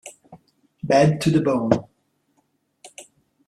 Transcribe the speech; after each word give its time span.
Bad 0.81 1.21
to 1.21 1.29
the 1.29 1.41
Bone 1.41 1.85